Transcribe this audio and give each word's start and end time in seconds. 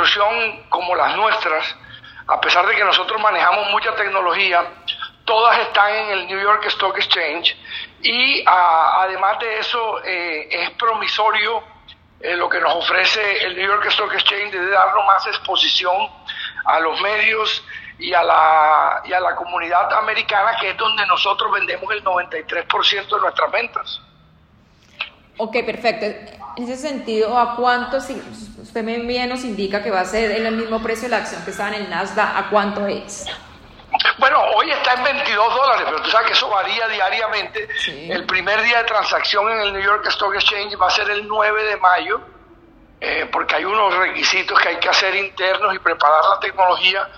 institución 0.00 0.64
como 0.68 0.94
las 0.94 1.16
nuestras, 1.16 1.76
a 2.26 2.40
pesar 2.40 2.66
de 2.66 2.76
que 2.76 2.84
nosotros 2.84 3.20
manejamos 3.20 3.70
mucha 3.70 3.94
tecnología, 3.94 4.64
todas 5.24 5.58
están 5.58 5.94
en 5.94 6.10
el 6.10 6.26
New 6.26 6.40
York 6.40 6.64
Stock 6.66 6.96
Exchange 6.96 7.56
y 8.02 8.44
además 8.46 9.38
de 9.38 9.58
eso 9.58 10.02
eh, 10.04 10.48
es 10.50 10.70
promisorio 10.70 11.62
eh, 12.20 12.36
lo 12.36 12.48
que 12.48 12.60
nos 12.60 12.74
ofrece 12.74 13.44
el 13.44 13.56
New 13.56 13.66
York 13.66 13.86
Stock 13.86 14.12
Exchange 14.12 14.52
de 14.52 14.70
darnos 14.70 15.06
más 15.06 15.26
exposición 15.26 16.08
a 16.64 16.80
los 16.80 17.00
medios 17.00 17.64
y 17.98 18.12
a 18.14 18.22
la, 18.22 19.02
y 19.04 19.12
a 19.12 19.20
la 19.20 19.34
comunidad 19.36 19.92
americana, 19.94 20.56
que 20.60 20.70
es 20.70 20.76
donde 20.76 21.04
nosotros 21.06 21.50
vendemos 21.52 21.90
el 21.92 22.02
93% 22.02 23.08
de 23.08 23.20
nuestras 23.20 23.50
ventas. 23.50 24.00
Ok, 25.42 25.56
perfecto. 25.64 26.04
En 26.56 26.64
ese 26.64 26.76
sentido, 26.76 27.38
¿a 27.38 27.56
cuánto, 27.56 27.98
si 27.98 28.12
usted 28.60 28.84
me 28.84 28.98
bien 28.98 29.30
nos 29.30 29.42
indica 29.42 29.82
que 29.82 29.90
va 29.90 30.00
a 30.00 30.04
ser 30.04 30.30
el 30.32 30.52
mismo 30.52 30.82
precio 30.82 31.04
de 31.04 31.12
la 31.12 31.16
acción 31.16 31.42
que 31.46 31.50
está 31.50 31.68
en 31.68 31.82
el 31.82 31.88
Nasdaq, 31.88 32.36
¿a 32.36 32.50
cuánto 32.50 32.86
es? 32.86 33.24
Bueno, 34.18 34.38
hoy 34.54 34.70
está 34.70 34.92
en 34.92 35.04
22 35.04 35.54
dólares, 35.54 35.82
pero 35.86 36.02
tú 36.02 36.10
sabes 36.10 36.26
que 36.26 36.32
eso 36.34 36.46
varía 36.50 36.86
diariamente. 36.88 37.66
El 37.86 38.26
primer 38.26 38.60
día 38.62 38.82
de 38.82 38.84
transacción 38.84 39.50
en 39.50 39.60
el 39.60 39.72
New 39.72 39.82
York 39.82 40.04
Stock 40.08 40.34
Exchange 40.34 40.78
va 40.78 40.88
a 40.88 40.90
ser 40.90 41.08
el 41.08 41.26
9 41.26 41.64
de 41.64 41.76
mayo, 41.78 42.20
eh, 43.00 43.26
porque 43.32 43.54
hay 43.54 43.64
unos 43.64 43.96
requisitos 43.96 44.60
que 44.60 44.68
hay 44.68 44.76
que 44.76 44.90
hacer 44.90 45.14
internos 45.14 45.74
y 45.74 45.78
preparar 45.78 46.22
la 46.34 46.38
tecnología 46.40 47.08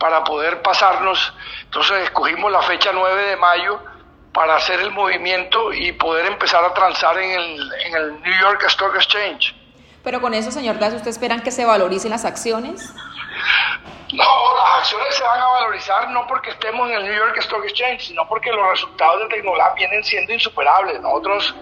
para 0.00 0.24
poder 0.24 0.62
pasarnos. 0.62 1.32
Entonces 1.62 2.02
escogimos 2.02 2.50
la 2.50 2.62
fecha 2.62 2.90
9 2.92 3.22
de 3.22 3.36
mayo 3.36 3.80
para 4.32 4.56
hacer 4.56 4.80
el 4.80 4.90
movimiento 4.90 5.72
y 5.72 5.92
poder 5.92 6.26
empezar 6.26 6.64
a 6.64 6.74
transar 6.74 7.18
en 7.18 7.30
el, 7.30 7.72
en 7.86 7.96
el 7.96 8.22
New 8.22 8.40
York 8.40 8.62
Stock 8.66 8.94
Exchange. 8.94 9.54
Pero 10.04 10.20
con 10.20 10.34
eso, 10.34 10.50
señor 10.50 10.78
Das, 10.78 10.94
¿usted 10.94 11.10
esperan 11.10 11.42
que 11.42 11.50
se 11.50 11.64
valoricen 11.64 12.10
las 12.10 12.24
acciones? 12.24 12.94
No, 14.12 14.56
las 14.56 14.78
acciones 14.78 15.14
se 15.14 15.22
van 15.22 15.40
a 15.40 15.46
valorizar 15.46 16.10
no 16.10 16.26
porque 16.26 16.50
estemos 16.50 16.88
en 16.88 16.96
el 16.96 17.04
New 17.04 17.14
York 17.14 17.36
Stock 17.38 17.62
Exchange, 17.64 18.06
sino 18.06 18.26
porque 18.26 18.50
los 18.50 18.70
resultados 18.70 19.20
de 19.20 19.28
Tecnolab 19.28 19.74
vienen 19.74 20.02
siendo 20.02 20.32
insuperables. 20.32 21.00
Nosotros 21.00 21.54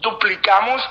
duplicamos, 0.00 0.88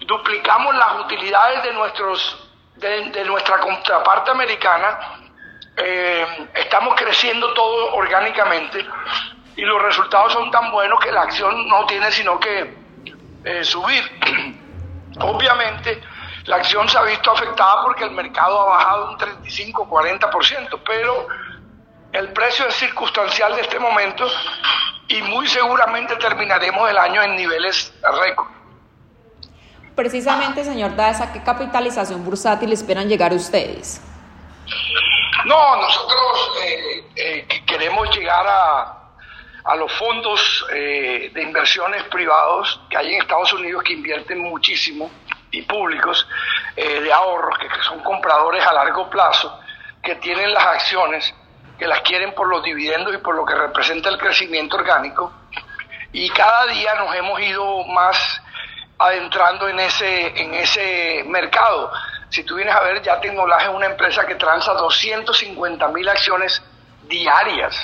duplicamos 0.00 0.74
las 0.74 1.04
utilidades 1.04 1.62
de 1.62 1.72
nuestros, 1.72 2.50
de, 2.76 3.24
nuestra 3.26 3.58
contraparte 3.60 4.32
americana. 4.32 5.20
Eh, 5.76 6.48
estamos 6.54 6.94
creciendo 6.96 7.54
todo 7.54 7.94
orgánicamente 7.94 8.84
y 9.56 9.62
los 9.62 9.82
resultados 9.82 10.32
son 10.32 10.50
tan 10.50 10.70
buenos 10.70 10.98
que 11.00 11.12
la 11.12 11.22
acción 11.22 11.68
no 11.68 11.86
tiene 11.86 12.10
sino 12.12 12.38
que 12.38 12.74
eh, 13.44 13.64
subir. 13.64 14.02
Obviamente 15.20 16.00
la 16.44 16.56
acción 16.56 16.88
se 16.88 16.98
ha 16.98 17.02
visto 17.02 17.30
afectada 17.30 17.82
porque 17.82 18.04
el 18.04 18.12
mercado 18.12 18.60
ha 18.60 18.76
bajado 18.76 19.10
un 19.10 19.18
35-40%, 19.18 20.80
pero 20.84 21.28
el 22.12 22.32
precio 22.32 22.66
es 22.66 22.74
circunstancial 22.74 23.54
de 23.54 23.62
este 23.62 23.78
momento 23.78 24.26
y 25.08 25.22
muy 25.22 25.46
seguramente 25.46 26.16
terminaremos 26.16 26.88
el 26.88 26.98
año 26.98 27.22
en 27.22 27.36
niveles 27.36 27.92
récord. 28.20 28.48
Precisamente, 29.94 30.64
señor 30.64 30.96
Daes, 30.96 31.20
¿a 31.20 31.32
qué 31.32 31.42
capitalización 31.42 32.24
bursátil 32.24 32.72
esperan 32.72 33.08
llegar 33.08 33.32
ustedes? 33.32 34.00
No, 35.44 35.76
nosotros 35.76 36.52
eh, 36.62 37.04
eh, 37.16 37.46
queremos 37.66 38.08
llegar 38.16 38.46
a, 38.46 38.99
a 39.64 39.76
los 39.76 39.92
fondos 39.92 40.66
eh, 40.72 41.30
de 41.32 41.42
inversiones 41.42 42.04
privados 42.04 42.80
que 42.88 42.96
hay 42.96 43.14
en 43.14 43.22
Estados 43.22 43.52
Unidos 43.52 43.82
que 43.82 43.92
invierten 43.92 44.40
muchísimo 44.40 45.10
y 45.50 45.62
públicos 45.62 46.26
eh, 46.76 47.00
de 47.00 47.12
ahorros, 47.12 47.58
que, 47.58 47.68
son 47.82 48.00
compradores 48.00 48.64
a 48.66 48.72
largo 48.72 49.10
plazo, 49.10 49.60
que 50.02 50.14
tienen 50.16 50.52
las 50.52 50.64
acciones, 50.64 51.34
que 51.78 51.86
las 51.86 52.00
quieren 52.02 52.34
por 52.34 52.48
los 52.48 52.62
dividendos 52.62 53.14
y 53.14 53.18
por 53.18 53.34
lo 53.34 53.44
que 53.44 53.54
representa 53.54 54.08
el 54.08 54.18
crecimiento 54.18 54.76
orgánico. 54.76 55.32
Y 56.12 56.28
cada 56.30 56.66
día 56.66 56.94
nos 56.94 57.14
hemos 57.14 57.40
ido 57.40 57.84
más 57.84 58.42
adentrando 58.98 59.68
en 59.68 59.80
ese, 59.80 60.42
en 60.42 60.54
ese 60.54 61.24
mercado. 61.26 61.90
Si 62.28 62.44
tú 62.44 62.56
vienes 62.56 62.74
a 62.74 62.80
ver, 62.80 63.02
ya 63.02 63.20
Tecnolaje 63.20 63.66
es 63.66 63.74
una 63.74 63.86
empresa 63.86 64.26
que 64.26 64.36
transa 64.36 64.72
250 64.74 65.88
mil 65.88 66.08
acciones 66.08 66.62
diarias 67.08 67.76